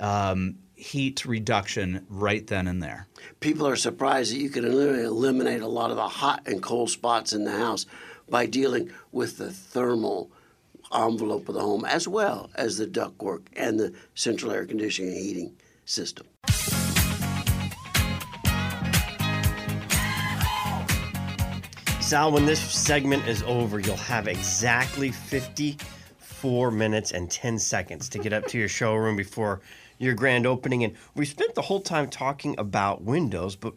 [0.00, 3.06] um, heat reduction right then and there.
[3.40, 7.34] people are surprised that you can eliminate a lot of the hot and cold spots
[7.34, 7.84] in the house
[8.28, 10.30] by dealing with the thermal
[10.92, 15.20] envelope of the home as well as the ductwork and the central air conditioning and
[15.20, 16.26] heating system.
[22.12, 28.18] Sal, when this segment is over, you'll have exactly 54 minutes and 10 seconds to
[28.18, 29.62] get up to your showroom before
[29.96, 30.84] your grand opening.
[30.84, 33.72] And we spent the whole time talking about windows, but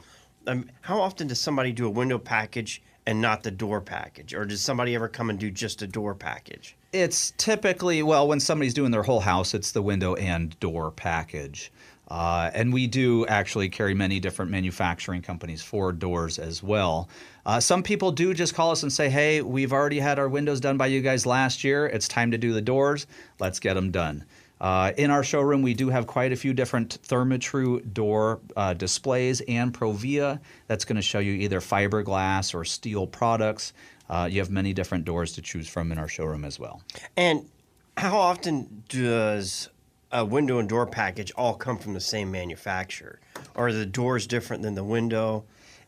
[0.47, 4.33] um, how often does somebody do a window package and not the door package?
[4.33, 6.75] Or does somebody ever come and do just a door package?
[6.91, 11.71] It's typically, well, when somebody's doing their whole house, it's the window and door package.
[12.07, 17.09] Uh, and we do actually carry many different manufacturing companies for doors as well.
[17.45, 20.59] Uh, some people do just call us and say, hey, we've already had our windows
[20.59, 21.87] done by you guys last year.
[21.87, 23.07] It's time to do the doors.
[23.39, 24.23] Let's get them done.
[24.61, 29.41] Uh, in our showroom, we do have quite a few different Therma-Tru door uh, displays
[29.41, 33.73] and ProVia that's going to show you either fiberglass or steel products.
[34.09, 36.81] Uh, you have many different doors to choose from in our showroom as well.
[37.17, 37.49] And
[37.97, 39.69] how often does
[40.11, 43.19] a window and door package all come from the same manufacturer?
[43.55, 45.43] Are the doors different than the window?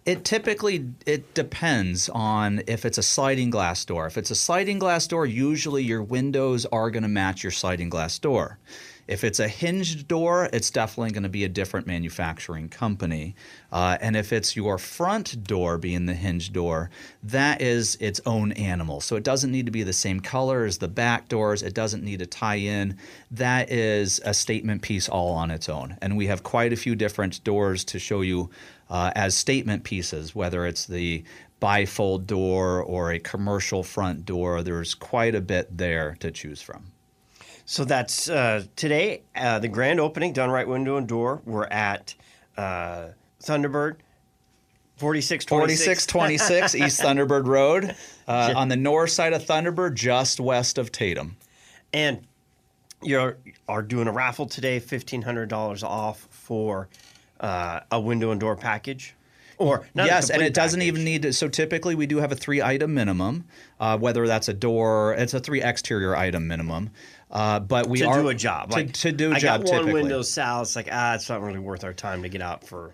[0.05, 4.07] It typically it depends on if it's a sliding glass door.
[4.07, 7.89] If it's a sliding glass door, usually your windows are going to match your sliding
[7.89, 8.57] glass door.
[9.07, 13.35] If it's a hinged door, it's definitely going to be a different manufacturing company.
[13.71, 16.89] Uh, and if it's your front door being the hinged door,
[17.23, 18.99] that is its own animal.
[18.99, 21.63] So it doesn't need to be the same color as the back doors.
[21.63, 22.97] It doesn't need to tie in.
[23.31, 25.97] That is a statement piece all on its own.
[26.01, 28.49] And we have quite a few different doors to show you
[28.89, 31.23] uh, as statement pieces, whether it's the
[31.61, 34.61] bifold door or a commercial front door.
[34.61, 36.91] There's quite a bit there to choose from.
[37.69, 41.41] So that's uh, today, uh, the grand opening, DunRite Window and Door.
[41.43, 42.15] We're at
[42.55, 43.09] uh,
[43.43, 43.97] Thunderbird,
[44.95, 46.05] 4626.
[46.05, 47.93] 4626 East Thunderbird Road
[48.25, 51.35] uh, on the north side of Thunderbird, just west of Tatum.
[51.91, 52.25] And
[53.03, 53.35] you
[53.67, 56.87] are doing a raffle today, $1,500 off for
[57.41, 59.13] uh, a window and door package.
[59.59, 60.87] Or not yes, and it doesn't package.
[60.87, 61.33] even need to.
[61.33, 63.45] So typically, we do have a three item minimum,
[63.79, 66.91] uh, whether that's a door, it's a three exterior item minimum.
[67.29, 68.13] Uh, but we are.
[68.13, 68.69] to are do a job.
[68.71, 69.61] to, like, to do a I job.
[69.61, 70.01] got one typically.
[70.01, 70.19] window.
[70.19, 72.93] It's like ah, it's not really worth our time to get out for.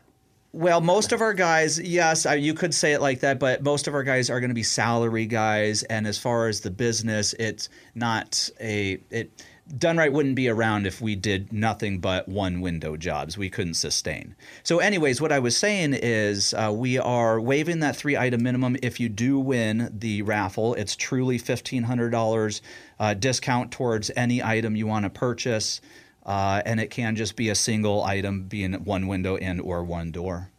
[0.56, 3.88] Well, most of our guys, yes, I- you could say it like that, but most
[3.88, 7.34] of our guys are going to be salary guys, and as far as the business,
[7.40, 9.44] it's not a it.
[9.70, 13.38] DunRite wouldn't be around if we did nothing but one window jobs.
[13.38, 14.36] We couldn't sustain.
[14.62, 18.76] So, anyways, what I was saying is uh, we are waiving that three item minimum.
[18.82, 22.62] If you do win the raffle, it's truly $1,500
[23.00, 25.80] uh, discount towards any item you want to purchase.
[26.26, 30.12] Uh, and it can just be a single item, being one window and or one
[30.12, 30.50] door.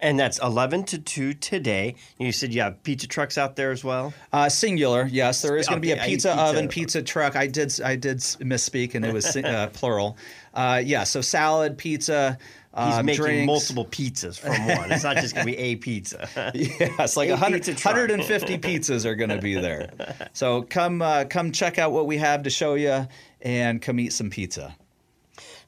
[0.00, 1.96] And that's 11 to 2 today.
[2.18, 4.12] You said you have pizza trucks out there as well?
[4.32, 5.42] Uh, singular, yes.
[5.42, 6.34] There is going to be a pizza, pizza.
[6.34, 7.36] oven, pizza truck.
[7.36, 10.16] I did, I did misspeak, and it was uh, plural.
[10.54, 12.38] Uh, yeah, so salad, pizza,
[12.76, 13.46] He's uh, making drinks.
[13.46, 14.92] multiple pizzas from one.
[14.92, 16.28] It's not just going to be a pizza.
[16.54, 19.90] Yes, like A 100, pizza 150 pizzas are going to be there.
[20.34, 23.06] So come, uh, come check out what we have to show you,
[23.40, 24.76] and come eat some pizza.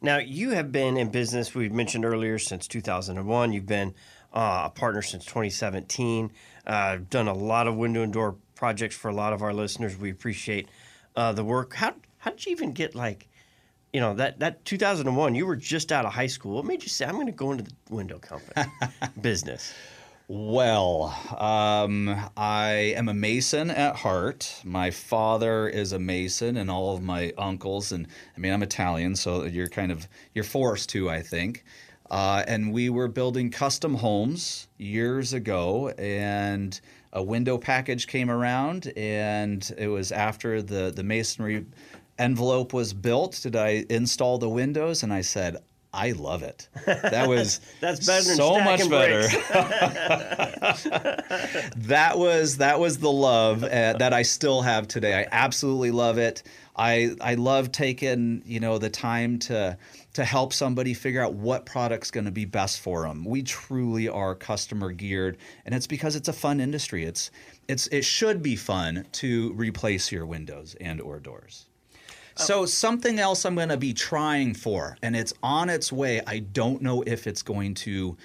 [0.01, 3.53] Now, you have been in business, we've mentioned earlier, since 2001.
[3.53, 3.94] You've been
[4.32, 6.30] uh, a partner since 2017.
[6.66, 9.96] Uh, done a lot of window and door projects for a lot of our listeners.
[9.96, 10.68] We appreciate
[11.16, 11.74] uh, the work.
[11.74, 13.28] How, how did you even get like,
[13.92, 16.57] you know, that, that 2001, you were just out of high school.
[16.57, 18.70] What made you say, I'm going to go into the window company
[19.20, 19.74] business?
[20.31, 24.61] Well, um, I am a Mason at heart.
[24.62, 28.07] My father is a Mason, and all of my uncles, and
[28.37, 31.64] I mean, I'm Italian, so you're kind of you're forced to, I think.
[32.11, 36.79] Uh, and we were building custom homes years ago, and
[37.14, 41.64] a window package came around, and it was after the the masonry
[42.18, 43.41] envelope was built.
[43.43, 45.03] Did I install the windows?
[45.03, 45.57] And I said.
[45.93, 46.68] I love it.
[46.86, 49.22] That was That's better than so much better
[51.76, 55.14] that was that was the love uh, that I still have today.
[55.14, 56.43] I absolutely love it.
[56.76, 59.76] I I love taking you know the time to
[60.14, 63.24] to help somebody figure out what product's going to be best for them.
[63.24, 67.05] We truly are customer geared, and it's because it's a fun industry.
[67.05, 67.30] It's
[67.68, 71.67] it's it should be fun to replace your windows and or doors.
[72.39, 72.45] Oh.
[72.45, 76.20] So something else I'm going to be trying for, and it's on its way.
[76.26, 78.16] I don't know if it's going to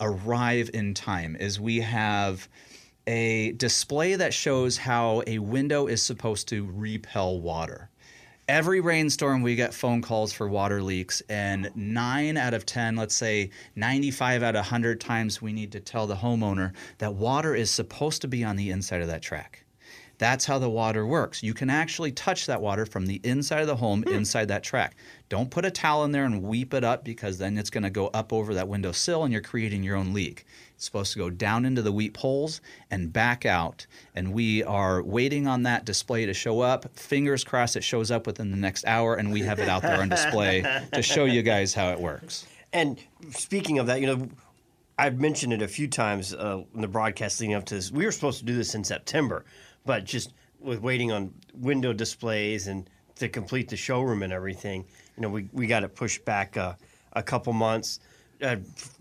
[0.00, 1.36] arrive in time.
[1.36, 2.48] Is we have
[3.06, 7.90] a display that shows how a window is supposed to repel water.
[8.48, 13.14] Every rainstorm, we get phone calls for water leaks, and nine out of 10, let's
[13.14, 17.72] say 95 out of 100 times, we need to tell the homeowner that water is
[17.72, 19.65] supposed to be on the inside of that track.
[20.18, 21.42] That's how the water works.
[21.42, 24.96] You can actually touch that water from the inside of the home, inside that track.
[25.28, 27.90] Don't put a towel in there and weep it up because then it's going to
[27.90, 30.46] go up over that window sill and you're creating your own leak.
[30.74, 32.60] It's supposed to go down into the weep holes
[32.90, 33.86] and back out.
[34.14, 36.96] And we are waiting on that display to show up.
[36.98, 40.00] Fingers crossed it shows up within the next hour and we have it out there
[40.00, 40.62] on display
[40.92, 42.46] to show you guys how it works.
[42.72, 42.98] And
[43.30, 44.28] speaking of that, you know,
[44.98, 47.90] I've mentioned it a few times uh, in the broadcast leading up to this.
[47.90, 49.44] We were supposed to do this in September,
[49.86, 54.84] but just with waiting on window displays and to complete the showroom and everything,
[55.16, 56.76] you know, we, we got it pushed back a
[57.22, 58.00] couple months
[58.42, 58.56] uh,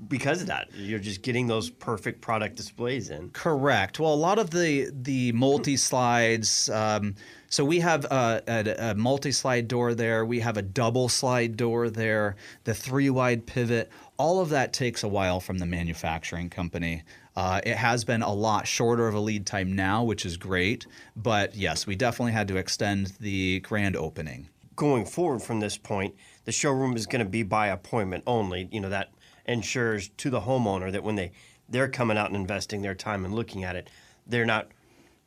[0.08, 0.70] because of that.
[0.76, 3.30] You're just getting those perfect product displays in.
[3.32, 4.00] Correct.
[4.00, 6.70] Well, a lot of the the multi slides.
[6.70, 7.16] Um,
[7.50, 10.26] so we have a, a, a multi slide door there.
[10.26, 12.36] We have a double slide door there.
[12.64, 13.90] The three wide pivot.
[14.18, 17.04] All of that takes a while from the manufacturing company.
[17.36, 20.88] Uh, it has been a lot shorter of a lead time now, which is great.
[21.16, 24.48] But yes, we definitely had to extend the grand opening.
[24.76, 26.16] going forward from this point,
[26.46, 28.68] the showroom is going to be by appointment only.
[28.72, 29.12] You know that
[29.46, 31.32] ensures to the homeowner that when they
[31.70, 33.90] they're coming out and investing their time and looking at it,
[34.28, 34.68] they're not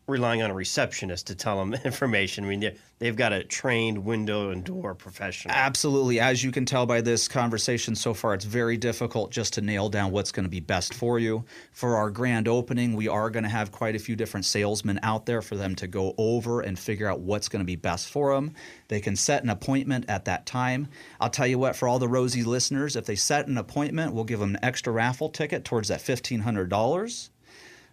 [0.09, 2.44] relying on a receptionist to tell them information.
[2.44, 5.54] I mean, they- they've got a trained window and door professional.
[5.54, 6.18] Absolutely.
[6.18, 9.88] As you can tell by this conversation so far, it's very difficult just to nail
[9.88, 11.44] down what's going to be best for you.
[11.70, 15.26] For our grand opening, we are going to have quite a few different salesmen out
[15.26, 18.34] there for them to go over and figure out what's going to be best for
[18.34, 18.52] them.
[18.88, 20.88] They can set an appointment at that time.
[21.20, 24.24] I'll tell you what, for all the Rosie listeners, if they set an appointment, we'll
[24.24, 27.28] give them an extra raffle ticket towards that $1,500.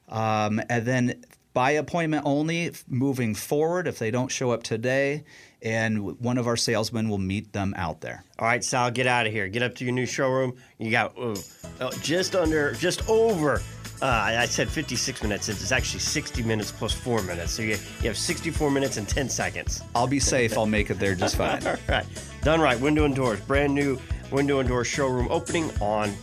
[0.07, 1.23] Um, and then
[1.55, 5.23] by appointment only moving forward if they don't show up today
[5.63, 9.25] and one of our salesmen will meet them out there All right, Sal, get out
[9.25, 9.47] of here.
[9.47, 10.53] Get up to your new showroom.
[10.77, 11.33] You got uh,
[11.79, 13.61] uh, just under, just over.
[14.01, 15.47] Uh, I I said 56 minutes.
[15.47, 17.53] It's actually 60 minutes plus four minutes.
[17.53, 19.81] So you, you have 64 minutes and 10 seconds.
[19.95, 22.05] i'll be safe i'll make it there just fine All right.
[22.41, 22.81] DunRite.
[22.81, 23.39] Window and doors.
[23.39, 23.97] Brand new
[24.31, 26.13] window and door showroom opening on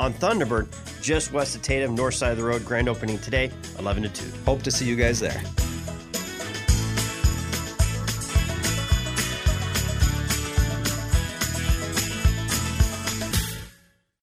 [0.00, 0.66] on Thunderbird,
[1.02, 2.64] just west of Tatum, north side of the road.
[2.64, 4.44] Grand opening today, 11 to 2.
[4.46, 5.42] hope to see you guys there